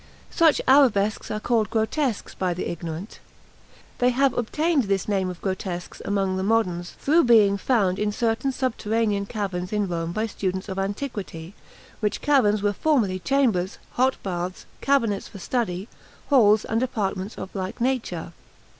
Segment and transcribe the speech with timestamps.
[0.31, 3.19] Such arabesques are called grotesques by the ignorant.
[3.99, 8.51] They have obtained this name of grotesques among the moderns through being found in certain
[8.51, 11.53] subterranean caverns in Rome by students of antiquity;
[11.99, 15.87] which caverns were formerly chambers, hot baths, cabinets for study,
[16.31, 18.33] halls, and apartments of like nature.